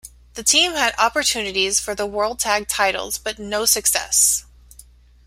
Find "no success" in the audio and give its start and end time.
3.37-4.45